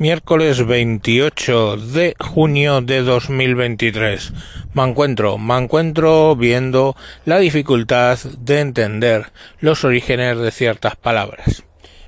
Miércoles 0.00 0.64
28 0.64 1.76
de 1.76 2.14
junio 2.20 2.80
de 2.80 3.02
2023. 3.02 4.32
Me 4.72 4.84
encuentro, 4.84 5.38
me 5.38 5.58
encuentro 5.58 6.36
viendo 6.36 6.94
la 7.24 7.40
dificultad 7.40 8.16
de 8.38 8.60
entender 8.60 9.32
los 9.58 9.82
orígenes 9.82 10.38
de 10.38 10.52
ciertas 10.52 10.94
palabras. 10.94 11.64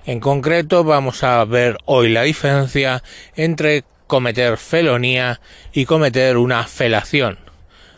En 0.06 0.20
concreto 0.20 0.84
vamos 0.84 1.24
a 1.24 1.44
ver 1.44 1.78
hoy 1.84 2.10
la 2.10 2.22
diferencia 2.22 3.02
entre 3.34 3.82
cometer 4.06 4.56
felonía 4.56 5.40
y 5.72 5.84
cometer 5.84 6.36
una 6.36 6.68
felación. 6.68 7.40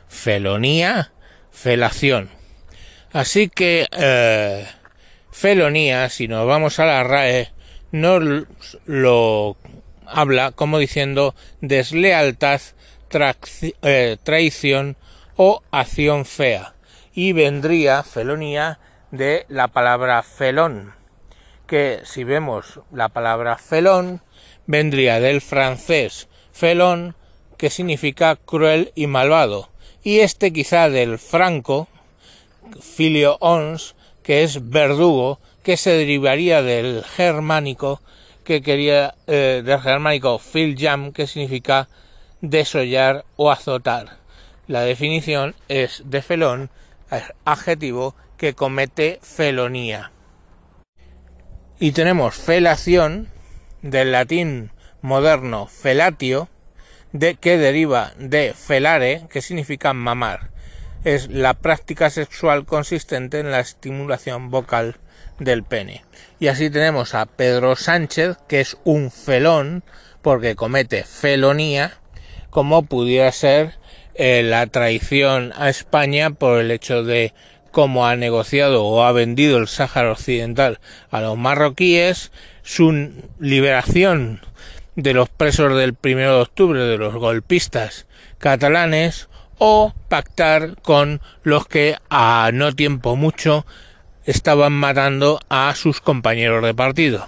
Felonía, 0.08 1.12
felación. 1.50 2.30
Así 3.12 3.50
que 3.50 3.88
eh, 3.92 4.66
felonía, 5.32 6.08
si 6.08 6.28
nos 6.28 6.46
vamos 6.46 6.78
a 6.78 6.86
la 6.86 7.04
RAE, 7.04 7.50
no 7.90 8.20
lo 8.86 9.56
habla 10.12 10.52
como 10.52 10.78
diciendo 10.78 11.34
deslealtad, 11.60 12.60
eh, 13.82 14.16
traición 14.22 14.96
o 15.36 15.62
acción 15.70 16.24
fea. 16.24 16.74
Y 17.14 17.32
vendría 17.32 18.02
felonía 18.02 18.78
de 19.10 19.44
la 19.48 19.68
palabra 19.68 20.22
felón, 20.22 20.94
que 21.66 22.00
si 22.04 22.24
vemos 22.24 22.80
la 22.90 23.10
palabra 23.10 23.58
felón, 23.58 24.22
vendría 24.66 25.20
del 25.20 25.40
francés 25.40 26.28
felón, 26.52 27.14
que 27.58 27.70
significa 27.70 28.36
cruel 28.36 28.92
y 28.94 29.06
malvado, 29.06 29.68
y 30.02 30.20
este 30.20 30.52
quizá 30.52 30.88
del 30.88 31.18
franco, 31.18 31.88
filio 32.80 33.36
ons, 33.40 33.94
que 34.22 34.42
es 34.42 34.70
verdugo, 34.70 35.38
que 35.62 35.76
se 35.76 35.90
derivaría 35.90 36.62
del 36.62 37.04
germánico 37.04 38.00
que 38.44 38.62
quería 38.62 39.14
eh, 39.26 39.62
del 39.64 39.80
germánico 39.80 40.38
filjam, 40.38 41.12
que 41.12 41.26
significa 41.26 41.88
desollar 42.40 43.24
o 43.36 43.50
azotar. 43.50 44.18
La 44.66 44.82
definición 44.82 45.54
es 45.68 46.02
de 46.04 46.22
felón, 46.22 46.70
adjetivo 47.44 48.14
que 48.36 48.54
comete 48.54 49.20
felonía. 49.22 50.10
Y 51.78 51.92
tenemos 51.92 52.34
felación, 52.34 53.28
del 53.82 54.12
latín 54.12 54.70
moderno 55.00 55.66
felatio, 55.66 56.48
de, 57.12 57.34
que 57.34 57.58
deriva 57.58 58.12
de 58.18 58.54
felare, 58.54 59.26
que 59.30 59.42
significa 59.42 59.92
mamar. 59.92 60.50
Es 61.04 61.28
la 61.28 61.54
práctica 61.54 62.10
sexual 62.10 62.64
consistente 62.64 63.40
en 63.40 63.50
la 63.50 63.60
estimulación 63.60 64.50
vocal 64.50 64.96
del 65.38 65.62
pene. 65.62 66.04
Y 66.40 66.48
así 66.48 66.70
tenemos 66.70 67.14
a 67.14 67.26
Pedro 67.26 67.76
Sánchez, 67.76 68.36
que 68.48 68.60
es 68.60 68.76
un 68.84 69.10
felón, 69.10 69.82
porque 70.22 70.56
comete 70.56 71.04
felonía, 71.04 71.98
como 72.50 72.82
pudiera 72.82 73.30
ser 73.32 73.74
eh, 74.14 74.42
la 74.42 74.66
traición 74.66 75.52
a 75.56 75.68
España 75.68 76.30
por 76.30 76.60
el 76.60 76.70
hecho 76.70 77.02
de 77.02 77.32
cómo 77.70 78.06
ha 78.06 78.16
negociado 78.16 78.84
o 78.84 79.02
ha 79.02 79.12
vendido 79.12 79.58
el 79.58 79.68
Sáhara 79.68 80.12
Occidental 80.12 80.80
a 81.10 81.20
los 81.20 81.38
marroquíes, 81.38 82.30
su 82.62 83.10
liberación 83.40 84.40
de 84.94 85.14
los 85.14 85.28
presos 85.30 85.76
del 85.76 85.94
primero 85.94 86.36
de 86.36 86.42
octubre, 86.42 86.80
de 86.80 86.98
los 86.98 87.14
golpistas 87.14 88.06
catalanes, 88.38 89.28
o 89.64 89.94
pactar 90.08 90.76
con 90.82 91.20
los 91.44 91.66
que 91.66 91.96
a 92.10 92.50
no 92.52 92.74
tiempo 92.74 93.14
mucho 93.16 93.64
estaban 94.24 94.72
matando 94.72 95.40
a 95.48 95.74
sus 95.74 96.00
compañeros 96.00 96.64
de 96.64 96.74
partido. 96.74 97.26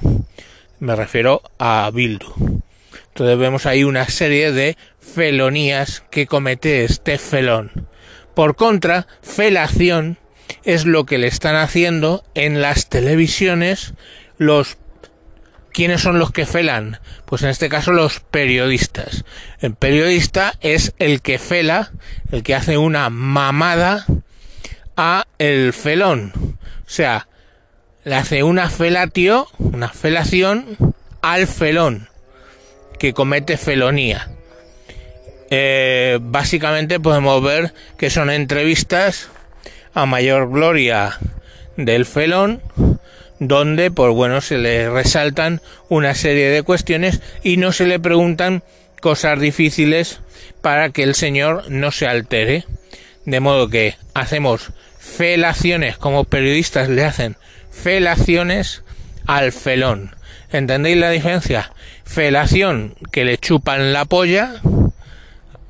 Me 0.81 0.97
refiero 0.97 1.43
a 1.59 1.91
Bildu. 1.93 2.63
Entonces 3.09 3.39
vemos 3.39 3.67
ahí 3.67 3.85
una 3.85 4.09
serie 4.09 4.53
de 4.53 4.77
felonías 5.01 6.03
que 6.11 6.27
comete 6.27 6.85
este 6.85 7.19
felón. 7.19 7.89
Por 8.35 8.57
contra, 8.57 9.07
felación 9.23 10.19
es 10.65 10.85
lo 10.85 11.07
que 11.07 11.19
le 11.19 11.29
están 11.29 11.57
haciendo 11.57 12.25
en 12.35 12.61
las 12.61 12.89
televisiones 12.89 13.95
los 14.39 14.77
¿Quiénes 15.75 16.03
son 16.03 16.21
los 16.21 16.31
que 16.31 16.47
felan? 16.47 17.01
Pues 17.25 17.43
en 17.43 17.49
este 17.49 17.69
caso 17.69 17.91
los 17.91 18.21
periodistas. 18.21 19.25
El 19.59 19.75
periodista 19.75 20.55
es 20.61 20.95
el 21.01 21.21
que 21.21 21.41
fela, 21.41 21.91
el 22.31 22.45
que 22.45 22.55
hace 22.55 22.79
una 22.79 23.11
mamada 23.11 24.07
a 24.97 25.27
el 25.39 25.73
felón. 25.73 26.33
O 26.87 26.91
sea, 26.91 27.29
le 28.05 28.15
hace 28.15 28.43
una 28.43 28.69
felatio, 28.69 29.49
una 29.59 29.89
felación 29.89 30.77
al 31.23 31.47
felón 31.47 32.09
que 32.99 33.15
comete 33.15 33.57
felonía. 33.57 34.29
Eh, 35.51 36.19
básicamente 36.21 37.01
podemos 37.01 37.43
ver 37.43 37.73
que 37.97 38.11
son 38.11 38.31
entrevistas 38.31 39.29
a 39.95 40.07
mayor 40.07 40.51
gloria 40.51 41.19
del 41.77 42.05
felón 42.07 42.61
donde 43.39 43.91
pues 43.91 44.13
bueno 44.13 44.41
se 44.41 44.59
le 44.59 44.91
resaltan 44.91 45.61
una 45.89 46.15
serie 46.15 46.49
de 46.49 46.63
cuestiones 46.63 47.21
y 47.43 47.57
no 47.57 47.73
se 47.73 47.87
le 47.87 47.99
preguntan 47.99 48.63
cosas 49.01 49.39
difíciles 49.39 50.21
para 50.61 50.91
que 50.91 51.03
el 51.03 51.15
señor 51.15 51.71
no 51.71 51.91
se 51.91 52.07
altere 52.07 52.65
de 53.25 53.41
modo 53.41 53.69
que 53.69 53.97
hacemos 54.15 54.71
felaciones, 55.05 55.99
como 55.99 56.25
periodistas 56.25 56.89
le 56.89 57.05
hacen 57.05 57.37
felaciones 57.71 58.83
al 59.27 59.53
felón. 59.53 60.17
¿Entendéis 60.51 60.97
la 60.97 61.11
diferencia? 61.11 61.73
Felación 62.05 62.95
que 63.13 63.25
le 63.25 63.39
chupan 63.39 63.93
la 63.93 64.07
polla, 64.07 64.61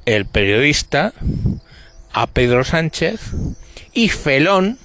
el 0.07 0.27
periodista, 0.27 1.13
a 2.13 2.27
Pedro 2.27 2.65
Sánchez, 2.65 3.21
y 3.93 4.09
felón, 4.09 4.79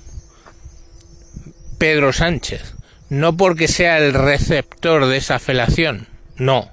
Pedro 1.77 2.11
Sáncez. 2.11 2.73
No 3.09 3.37
porque 3.37 3.67
sea 3.67 3.97
el 3.97 4.13
receptor 4.13 5.07
de 5.07 5.17
esa 5.17 5.39
felación, 5.39 6.07
no. 6.37 6.69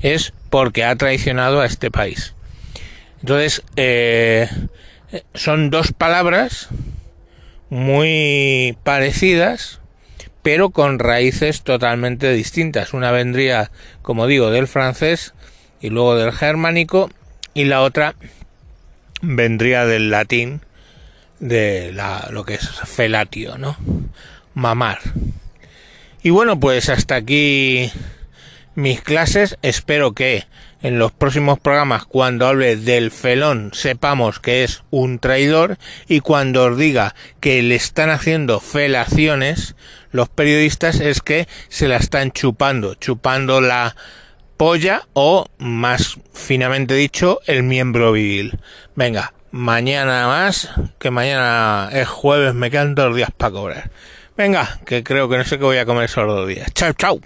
Es 0.00 0.32
porque 0.50 0.84
ha 0.84 0.96
traicionado 0.96 1.60
a 1.60 1.66
este 1.66 1.90
país. 1.90 2.34
Entonces, 3.20 3.62
eh, 3.76 4.48
son 5.34 5.70
dos 5.70 5.92
palabras 5.92 6.68
muy 7.76 8.74
parecidas, 8.84 9.80
pero 10.42 10.70
con 10.70 10.98
raíces 10.98 11.60
totalmente 11.60 12.32
distintas. 12.32 12.94
Una 12.94 13.10
vendría, 13.10 13.70
como 14.00 14.26
digo, 14.26 14.50
del 14.50 14.66
francés 14.66 15.34
y 15.82 15.90
luego 15.90 16.16
del 16.16 16.32
germánico, 16.32 17.10
y 17.52 17.66
la 17.66 17.82
otra 17.82 18.14
vendría 19.20 19.84
del 19.84 20.10
latín, 20.10 20.62
de 21.38 21.92
la, 21.92 22.28
lo 22.30 22.46
que 22.46 22.54
es 22.54 22.66
felatio, 22.66 23.58
¿no? 23.58 23.76
Mamar. 24.54 25.00
Y 26.22 26.30
bueno, 26.30 26.58
pues 26.58 26.88
hasta 26.88 27.16
aquí 27.16 27.92
mis 28.74 29.02
clases. 29.02 29.58
Espero 29.60 30.12
que 30.12 30.46
en 30.86 31.00
los 31.00 31.10
próximos 31.10 31.58
programas, 31.58 32.04
cuando 32.04 32.46
hable 32.46 32.76
del 32.76 33.10
felón, 33.10 33.72
sepamos 33.74 34.38
que 34.38 34.62
es 34.62 34.84
un 34.90 35.18
traidor 35.18 35.78
y 36.06 36.20
cuando 36.20 36.62
os 36.62 36.78
diga 36.78 37.16
que 37.40 37.60
le 37.60 37.74
están 37.74 38.08
haciendo 38.08 38.60
felaciones, 38.60 39.74
los 40.12 40.28
periodistas 40.28 41.00
es 41.00 41.22
que 41.22 41.48
se 41.68 41.88
la 41.88 41.96
están 41.96 42.30
chupando, 42.30 42.94
chupando 42.94 43.60
la 43.60 43.96
polla 44.56 45.02
o, 45.12 45.46
más 45.58 46.18
finamente 46.32 46.94
dicho, 46.94 47.40
el 47.46 47.64
miembro 47.64 48.12
viril. 48.12 48.60
Venga, 48.94 49.34
mañana 49.50 50.28
más, 50.28 50.70
que 51.00 51.10
mañana 51.10 51.88
es 51.90 52.06
jueves, 52.06 52.54
me 52.54 52.70
quedan 52.70 52.94
dos 52.94 53.16
días 53.16 53.30
para 53.36 53.50
cobrar. 53.50 53.90
Venga, 54.36 54.78
que 54.86 55.02
creo 55.02 55.28
que 55.28 55.36
no 55.36 55.42
sé 55.42 55.58
qué 55.58 55.64
voy 55.64 55.78
a 55.78 55.84
comer 55.84 56.04
esos 56.04 56.28
dos 56.28 56.46
días. 56.46 56.72
Chao, 56.74 56.92
chao. 56.92 57.20